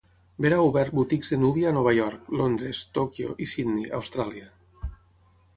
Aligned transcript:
Vera 0.43 0.55
ha 0.59 0.61
obert 0.67 0.93
boutiques 0.99 1.33
de 1.35 1.39
núvia 1.41 1.67
a 1.71 1.75
Nova 1.75 1.93
York, 1.97 2.33
Londres, 2.39 2.81
Tòquio 2.99 3.37
i 3.47 3.51
Sydney, 3.55 3.89
Austràlia. 3.99 4.51